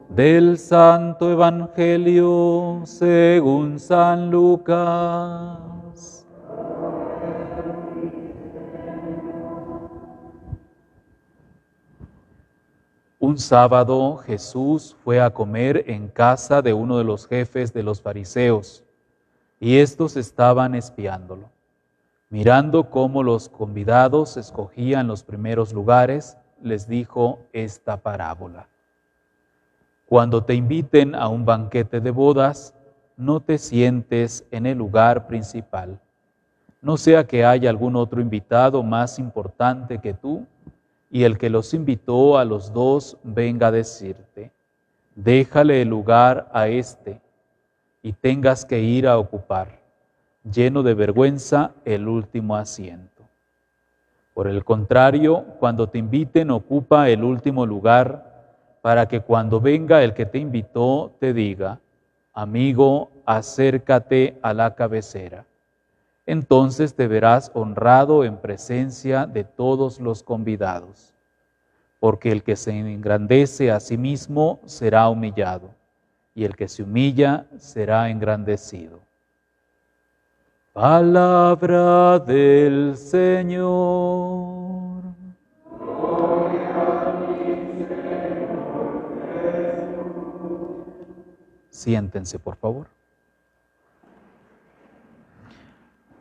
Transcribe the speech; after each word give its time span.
Del 0.10 0.58
Santo 0.58 1.32
Evangelio 1.32 2.82
según 2.84 3.80
San 3.80 4.30
Lucas. 4.30 5.79
Un 13.30 13.38
sábado 13.38 14.18
Jesús 14.18 14.98
fue 15.04 15.22
a 15.22 15.30
comer 15.30 15.84
en 15.86 16.08
casa 16.08 16.64
de 16.64 16.74
uno 16.74 16.98
de 16.98 17.04
los 17.04 17.28
jefes 17.28 17.72
de 17.72 17.84
los 17.84 18.02
fariseos 18.02 18.84
y 19.60 19.78
estos 19.78 20.18
estaban 20.18 20.74
espiándolo. 20.74 21.52
Mirando 22.32 22.90
cómo 22.90 23.22
los 23.22 23.48
convidados 23.48 24.36
escogían 24.36 25.06
los 25.06 25.22
primeros 25.22 25.74
lugares, 25.74 26.40
les 26.60 26.88
dijo 26.88 27.38
esta 27.54 27.98
parábola. 27.98 28.68
Cuando 30.08 30.44
te 30.44 30.56
inviten 30.56 31.14
a 31.14 31.28
un 31.28 31.46
banquete 31.46 32.02
de 32.02 32.10
bodas, 32.10 32.74
no 33.16 33.42
te 33.42 33.60
sientes 33.60 34.44
en 34.50 34.66
el 34.66 34.80
lugar 34.80 35.28
principal. 35.28 36.00
No 36.82 36.98
sea 36.98 37.28
que 37.28 37.46
haya 37.46 37.70
algún 37.70 37.96
otro 37.96 38.22
invitado 38.22 38.82
más 38.82 39.20
importante 39.20 40.00
que 40.00 40.16
tú 40.16 40.48
y 41.10 41.24
el 41.24 41.38
que 41.38 41.50
los 41.50 41.74
invitó 41.74 42.38
a 42.38 42.46
los 42.46 42.74
dos 42.74 43.18
venga 43.24 43.68
a 43.68 43.72
decirte, 43.72 44.52
déjale 45.16 45.82
el 45.82 45.90
lugar 45.90 46.50
a 46.54 46.68
este 46.68 47.22
y 48.02 48.14
tengas 48.14 48.66
que 48.66 48.80
ir 48.80 49.08
a 49.08 49.18
ocupar 49.18 49.80
lleno 50.44 50.84
de 50.84 50.94
vergüenza, 50.94 51.72
el 51.86 52.08
último 52.08 52.56
asiento. 52.56 53.24
Por 54.34 54.48
el 54.48 54.64
contrario, 54.64 55.44
cuando 55.60 55.90
te 55.90 55.98
inviten, 55.98 56.52
ocupa 56.52 57.10
el 57.10 57.24
último 57.24 57.66
lugar 57.66 58.78
para 58.82 59.08
que 59.08 59.20
cuando 59.20 59.60
venga 59.60 60.04
el 60.04 60.14
que 60.14 60.26
te 60.26 60.38
invitó 60.38 61.12
te 61.20 61.34
diga, 61.34 61.80
amigo, 62.34 63.12
acércate 63.26 64.38
a 64.42 64.54
la 64.54 64.76
cabecera. 64.76 65.46
Entonces 66.30 66.94
te 66.94 67.08
verás 67.08 67.50
honrado 67.56 68.24
en 68.24 68.38
presencia 68.38 69.26
de 69.26 69.44
todos 69.44 70.00
los 70.00 70.22
convidados, 70.22 71.16
porque 72.00 72.32
el 72.32 72.44
que 72.44 72.56
se 72.56 72.70
engrandece 72.70 73.72
a 73.72 73.80
sí 73.80 73.98
mismo 73.98 74.60
será 74.66 75.10
humillado, 75.10 75.74
y 76.36 76.46
el 76.46 76.56
que 76.56 76.68
se 76.68 76.84
humilla 76.84 77.48
será 77.58 78.12
engrandecido. 78.12 79.00
Palabra 80.72 82.20
del 82.20 82.96
Señor. 82.96 84.36
Siéntense, 91.72 92.38
por 92.38 92.56
favor. 92.56 92.99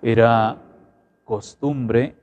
Era 0.03 0.57
costumbre 1.25 2.15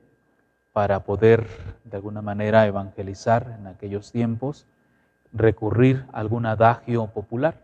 para 0.72 1.00
poder 1.00 1.46
de 1.84 1.96
alguna 1.96 2.22
manera 2.22 2.66
evangelizar 2.66 3.56
en 3.58 3.66
aquellos 3.66 4.12
tiempos, 4.12 4.66
recurrir 5.32 6.04
a 6.12 6.20
algún 6.20 6.46
adagio 6.46 7.06
popular 7.08 7.54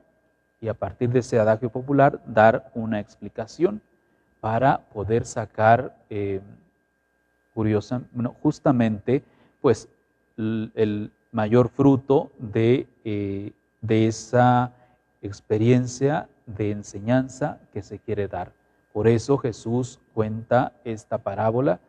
y 0.60 0.68
a 0.68 0.74
partir 0.74 1.10
de 1.10 1.20
ese 1.20 1.38
adagio 1.38 1.70
popular 1.70 2.20
dar 2.26 2.70
una 2.74 3.00
explicación 3.00 3.80
para 4.40 4.78
poder 4.92 5.24
sacar, 5.24 5.96
eh, 6.10 6.40
justamente, 8.42 9.22
pues 9.60 9.88
el, 10.36 11.10
mayor 11.32 11.70
fruto 11.70 12.30
de, 12.38 12.86
eh, 13.04 13.52
de 13.80 14.06
esa 14.06 14.72
experiencia 15.22 16.28
de 16.44 16.72
enseñanza 16.72 17.58
que 17.72 17.82
se 17.82 17.98
quiere 17.98 18.28
dar. 18.28 18.52
Por 18.92 19.08
eso 19.08 19.38
Jesús 19.38 20.00
cuenta 20.14 20.72
esta 20.84 21.18
parábola 21.18 21.80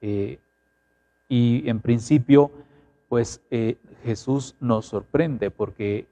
eh, 0.00 0.38
y 1.28 1.68
en 1.68 1.80
principio, 1.80 2.50
pues 3.08 3.40
Jesús 4.02 4.54
nos 4.60 4.86
sorprende 4.86 5.50
porque 5.50 6.06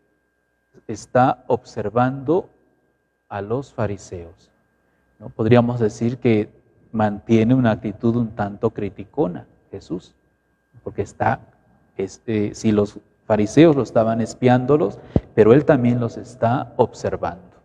está 0.86 1.44
observando 1.46 2.48
a 3.28 3.40
los 3.40 3.72
fariseos. 3.72 4.50
¿no? 5.18 5.28
Podríamos 5.30 5.80
decir 5.80 6.18
que 6.18 6.50
mantiene 6.92 7.54
una 7.54 7.72
actitud 7.72 8.16
un 8.16 8.30
tanto 8.30 8.70
criticona 8.70 9.46
Jesús, 9.70 10.14
porque 10.82 11.02
está, 11.02 11.40
este, 11.96 12.54
si 12.54 12.72
los 12.72 13.00
fariseos 13.26 13.76
lo 13.76 13.82
estaban 13.82 14.20
espiándolos, 14.20 14.98
pero 15.34 15.52
él 15.52 15.64
también 15.64 16.00
los 16.00 16.16
está 16.16 16.72
observando. 16.76 17.55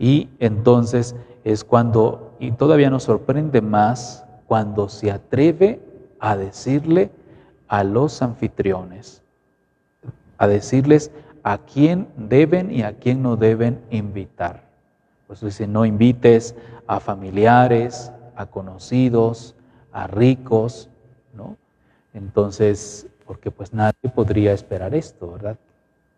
Y 0.00 0.30
entonces 0.38 1.14
es 1.44 1.62
cuando, 1.62 2.34
y 2.40 2.52
todavía 2.52 2.88
nos 2.88 3.02
sorprende 3.02 3.60
más, 3.60 4.24
cuando 4.46 4.88
se 4.88 5.12
atreve 5.12 5.78
a 6.18 6.36
decirle 6.36 7.10
a 7.68 7.84
los 7.84 8.22
anfitriones, 8.22 9.22
a 10.38 10.48
decirles 10.48 11.12
a 11.42 11.58
quién 11.58 12.08
deben 12.16 12.72
y 12.72 12.82
a 12.82 12.94
quién 12.94 13.22
no 13.22 13.36
deben 13.36 13.78
invitar. 13.90 14.64
Pues 15.26 15.42
dice, 15.42 15.66
no 15.66 15.84
invites 15.84 16.54
a 16.86 16.98
familiares, 16.98 18.10
a 18.36 18.46
conocidos, 18.46 19.54
a 19.92 20.06
ricos, 20.06 20.88
¿no? 21.34 21.58
Entonces, 22.14 23.06
porque 23.26 23.50
pues 23.50 23.74
nadie 23.74 24.10
podría 24.14 24.54
esperar 24.54 24.94
esto, 24.94 25.30
¿verdad? 25.30 25.58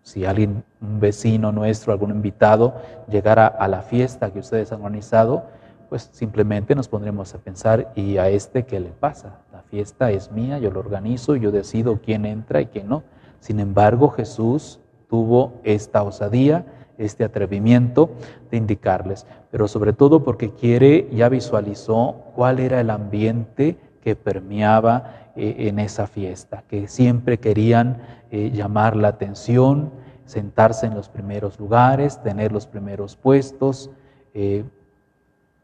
Si 0.02 0.24
alguien, 0.24 0.64
un 0.80 1.00
vecino 1.00 1.52
nuestro, 1.52 1.92
algún 1.92 2.10
invitado, 2.10 2.74
llegara 3.08 3.46
a 3.46 3.68
la 3.68 3.82
fiesta 3.82 4.32
que 4.32 4.40
ustedes 4.40 4.72
han 4.72 4.80
organizado, 4.80 5.44
pues 5.88 6.08
simplemente 6.12 6.74
nos 6.74 6.88
pondremos 6.88 7.34
a 7.34 7.38
pensar, 7.38 7.92
¿y 7.94 8.16
a 8.16 8.28
este 8.28 8.64
qué 8.64 8.80
le 8.80 8.90
pasa? 8.90 9.40
La 9.52 9.62
fiesta 9.62 10.10
es 10.10 10.32
mía, 10.32 10.58
yo 10.58 10.70
lo 10.70 10.80
organizo, 10.80 11.36
yo 11.36 11.50
decido 11.50 12.00
quién 12.02 12.24
entra 12.24 12.60
y 12.60 12.66
quién 12.66 12.88
no. 12.88 13.02
Sin 13.40 13.60
embargo, 13.60 14.08
Jesús 14.08 14.80
tuvo 15.08 15.60
esta 15.64 16.02
osadía 16.02 16.64
este 16.98 17.24
atrevimiento 17.24 18.10
de 18.50 18.56
indicarles, 18.56 19.26
pero 19.50 19.68
sobre 19.68 19.92
todo 19.92 20.24
porque 20.24 20.50
quiere, 20.50 21.08
ya 21.12 21.28
visualizó 21.28 22.16
cuál 22.34 22.58
era 22.58 22.80
el 22.80 22.90
ambiente 22.90 23.76
que 24.02 24.16
permeaba 24.16 25.21
eh, 25.34 25.68
en 25.68 25.78
esa 25.78 26.06
fiesta, 26.06 26.62
que 26.68 26.88
siempre 26.88 27.38
querían 27.38 28.02
eh, 28.30 28.50
llamar 28.52 28.96
la 28.96 29.08
atención, 29.08 29.90
sentarse 30.26 30.84
en 30.84 30.94
los 30.94 31.08
primeros 31.08 31.58
lugares, 31.58 32.22
tener 32.22 32.52
los 32.52 32.66
primeros 32.66 33.16
puestos, 33.16 33.90
eh, 34.34 34.64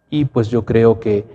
y 0.08 0.24
pues 0.24 0.48
yo 0.48 0.64
creo 0.64 1.00
que 1.00 1.26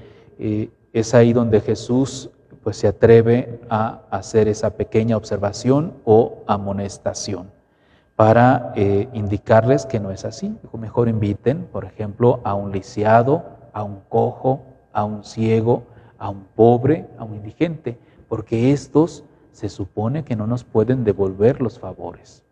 es 0.93 1.13
ahí 1.13 1.31
donde 1.31 1.61
Jesús 1.61 2.31
pues 2.63 2.77
se 2.77 2.87
atreve 2.87 3.59
a 3.69 4.01
hacer 4.09 4.47
esa 4.47 4.71
pequeña 4.71 5.15
observación 5.15 5.93
o 6.05 6.41
amonestación 6.47 7.51
para 8.15 8.73
indicarles 9.13 9.85
que 9.85 9.99
no 9.99 10.09
es 10.09 10.25
así. 10.25 10.57
Mejor 10.73 11.07
inviten, 11.07 11.67
por 11.71 11.85
ejemplo, 11.85 12.39
a 12.43 12.55
un 12.55 12.71
lisiado, 12.71 13.43
a 13.73 13.83
un 13.83 13.99
cojo, 14.09 14.63
a 14.91 15.05
un 15.05 15.23
ciego, 15.23 15.83
a 16.17 16.29
un 16.29 16.45
pobre, 16.55 17.05
a 17.17 17.25
un 17.25 17.35
indigente, 17.35 17.99
porque 18.27 18.71
estos 18.71 19.23
se 19.51 19.69
supone 19.69 20.23
que 20.23 20.35
no 20.35 20.47
nos 20.47 20.63
pueden 20.63 21.03
devolver 21.03 21.61
los 21.61 21.79
favores. 21.79 22.43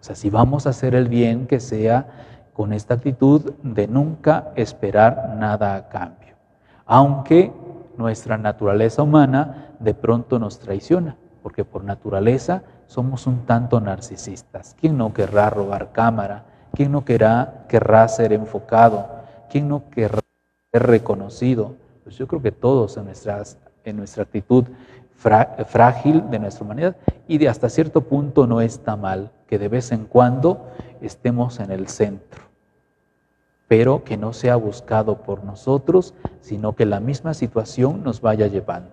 O 0.00 0.04
sea, 0.04 0.14
si 0.14 0.30
vamos 0.30 0.66
a 0.66 0.70
hacer 0.70 0.94
el 0.94 1.08
bien, 1.08 1.46
que 1.46 1.58
sea 1.58 2.06
con 2.52 2.72
esta 2.72 2.94
actitud 2.94 3.52
de 3.62 3.88
nunca 3.88 4.52
esperar 4.56 5.34
nada 5.38 5.74
a 5.74 5.88
cambio, 5.88 6.36
aunque 6.84 7.52
nuestra 7.96 8.38
naturaleza 8.38 9.02
humana 9.02 9.74
de 9.80 9.94
pronto 9.94 10.38
nos 10.38 10.58
traiciona, 10.58 11.16
porque 11.42 11.64
por 11.64 11.84
naturaleza 11.84 12.62
somos 12.86 13.26
un 13.26 13.46
tanto 13.46 13.80
narcisistas. 13.80 14.76
¿Quién 14.78 14.96
no 14.96 15.12
querrá 15.12 15.50
robar 15.50 15.92
cámara? 15.92 16.44
¿Quién 16.72 16.92
no 16.92 17.04
querrá, 17.04 17.64
querrá 17.68 18.06
ser 18.08 18.32
enfocado? 18.32 19.06
¿Quién 19.50 19.68
no 19.68 19.88
querrá 19.90 20.20
ser 20.72 20.86
reconocido? 20.86 21.74
Pues 22.04 22.16
yo 22.16 22.28
creo 22.28 22.42
que 22.42 22.52
todos 22.52 22.96
en, 22.96 23.06
nuestras, 23.06 23.58
en 23.86 23.96
nuestra 23.96 24.24
actitud 24.24 24.64
frágil 25.16 26.28
de 26.30 26.38
nuestra 26.38 26.64
humanidad 26.64 26.96
y 27.26 27.38
de 27.38 27.48
hasta 27.48 27.68
cierto 27.68 28.02
punto 28.02 28.46
no 28.46 28.60
está 28.60 28.96
mal 28.96 29.32
que 29.46 29.58
de 29.58 29.68
vez 29.68 29.92
en 29.92 30.04
cuando 30.04 30.68
estemos 31.00 31.58
en 31.60 31.70
el 31.70 31.88
centro, 31.88 32.42
pero 33.68 34.04
que 34.04 34.16
no 34.16 34.32
sea 34.32 34.56
buscado 34.56 35.22
por 35.22 35.44
nosotros, 35.44 36.14
sino 36.40 36.74
que 36.74 36.84
la 36.84 37.00
misma 37.00 37.32
situación 37.32 38.02
nos 38.04 38.20
vaya 38.20 38.46
llevando. 38.46 38.90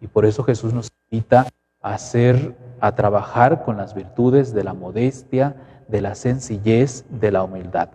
Y 0.00 0.06
por 0.06 0.24
eso 0.24 0.44
Jesús 0.44 0.72
nos 0.72 0.90
invita 1.10 1.46
a 1.82 1.98
ser 1.98 2.54
a 2.80 2.94
trabajar 2.94 3.64
con 3.64 3.76
las 3.76 3.94
virtudes 3.94 4.54
de 4.54 4.64
la 4.64 4.74
modestia, 4.74 5.56
de 5.88 6.00
la 6.00 6.14
sencillez, 6.14 7.04
de 7.10 7.30
la 7.30 7.42
humildad. 7.42 7.90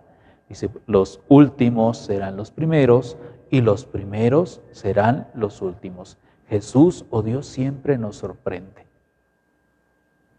Dice, 0.48 0.70
los 0.86 1.20
últimos 1.28 1.98
serán 1.98 2.36
los 2.36 2.52
primeros 2.52 3.16
y 3.50 3.60
los 3.60 3.84
primeros 3.84 4.60
serán 4.72 5.28
los 5.34 5.62
últimos. 5.62 6.18
Jesús 6.48 7.04
o 7.10 7.18
oh 7.18 7.22
Dios 7.22 7.46
siempre 7.46 7.98
nos 7.98 8.16
sorprende, 8.16 8.86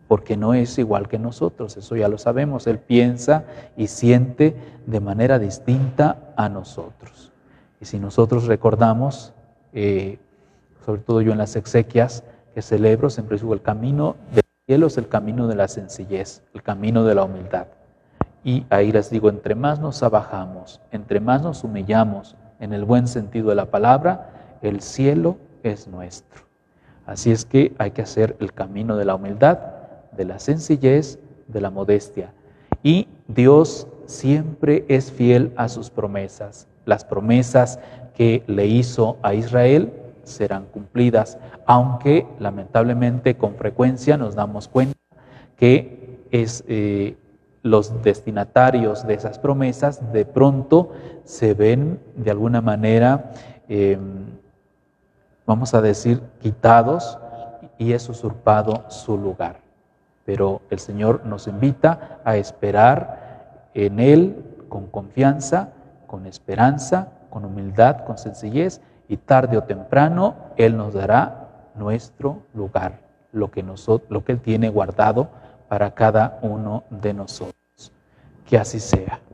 porque 0.07 0.38
no 0.38 0.54
es 0.54 0.77
igual 0.77 1.07
que 1.07 1.19
nosotros, 1.19 1.75
eso 1.75 1.95
ya 1.95 2.07
lo 2.07 2.18
sabemos, 2.18 2.68
Él 2.68 2.80
piensa 2.80 3.45
y 3.75 3.88
siente 3.88 4.56
de 4.86 5.00
manera 5.00 5.39
distinta 5.39 6.33
a 6.36 6.48
nosotros. 6.50 7.31
Y 7.81 7.86
si 7.86 8.00
nosotros 8.00 8.45
recordamos, 8.45 9.33
eh, 9.74 10.18
sobre 10.86 11.01
todo 11.01 11.21
yo 11.21 11.33
en 11.33 11.38
las 11.38 11.56
exequias 11.56 12.24
que 12.56 12.62
celebro, 12.62 13.09
siempre 13.09 13.38
digo, 13.38 13.54
el 13.54 13.62
camino 13.62 14.15
del 14.33 14.44
cielo 14.65 14.88
es 14.88 14.98
el 14.98 15.07
camino 15.07 15.48
de 15.48 15.56
la 15.56 15.68
sencillez, 15.68 16.42
el 16.54 16.63
camino 16.63 17.04
de 17.04 17.15
la 17.15 17.24
humildad. 17.24 17.68
Y 18.44 18.65
ahí 18.69 18.92
les 18.94 19.09
digo, 19.09 19.30
entre 19.30 19.56
más 19.56 19.80
nos 19.80 20.01
abajamos, 20.04 20.80
entre 20.92 21.19
más 21.19 21.42
nos 21.42 21.65
humillamos, 21.65 22.38
en 22.59 22.74
el 22.74 22.86
buen 22.86 23.07
sentido 23.07 23.50
de 23.50 23.56
la 23.56 23.71
palabra, 23.71 24.57
el 24.62 24.81
cielo 24.81 25.38
es 25.63 25.88
nuestro. 25.88 26.42
Así 27.06 27.31
es 27.31 27.45
que 27.45 27.74
hay 27.77 27.92
que 27.92 28.01
hacer 28.01 28.36
el 28.39 28.54
camino 28.54 28.98
de 28.98 29.06
la 29.06 29.15
humildad, 29.15 29.59
de 30.12 30.25
la 30.25 30.39
sencillez, 30.39 31.19
de 31.48 31.62
la 31.62 31.69
modestia. 31.69 32.33
Y 32.83 33.07
Dios 33.27 33.88
siempre 34.06 34.86
es 34.88 35.12
fiel 35.12 35.54
a 35.56 35.69
sus 35.69 35.89
promesas. 35.89 36.68
Las 36.86 37.06
promesas 37.06 37.80
que 38.15 38.44
le 38.48 38.65
hizo 38.68 39.18
a 39.21 39.33
Israel 39.33 39.92
serán 40.24 40.65
cumplidas, 40.65 41.38
aunque 41.65 42.27
lamentablemente 42.39 43.38
con 43.38 43.56
frecuencia 43.56 44.18
nos 44.18 44.36
damos 44.36 44.68
cuenta 44.68 44.98
que 45.56 46.25
es, 46.31 46.63
eh, 46.68 47.15
los 47.69 48.01
destinatarios 48.01 49.05
de 49.05 49.13
esas 49.13 49.39
promesas 49.39 50.11
de 50.11 50.25
pronto 50.25 50.91
se 51.23 51.53
ven 51.53 51.99
de 52.15 52.31
alguna 52.31 52.61
manera, 52.61 53.31
em, 53.67 54.25
vamos 55.45 55.73
a 55.73 55.81
decir, 55.81 56.21
quitados 56.39 57.17
y 57.77 57.93
es 57.93 58.09
usurpado 58.09 58.85
su 58.89 59.17
lugar. 59.17 59.59
Pero 60.25 60.61
el 60.69 60.79
Señor 60.79 61.25
nos 61.25 61.47
invita 61.47 62.19
a 62.23 62.37
esperar 62.37 63.69
en 63.73 63.99
Él 63.99 64.43
con 64.67 64.87
confianza, 64.87 65.69
con 66.07 66.25
esperanza, 66.25 67.09
con 67.29 67.45
humildad, 67.45 68.05
con 68.05 68.17
sencillez 68.17 68.81
y 69.07 69.17
tarde 69.17 69.57
o 69.57 69.63
temprano 69.63 70.35
Él 70.57 70.75
nos 70.75 70.93
dará 70.93 71.47
nuestro 71.75 72.43
lugar, 72.53 72.99
lo 73.31 73.51
que, 73.51 73.63
nosotros, 73.63 74.09
lo 74.09 74.23
que 74.23 74.33
Él 74.33 74.41
tiene 74.41 74.69
guardado 74.69 75.29
para 75.67 75.91
cada 75.91 76.39
uno 76.41 76.83
de 76.89 77.13
nosotros. 77.13 77.56
Que 78.47 78.57
así 78.57 78.79
sea. 78.79 79.26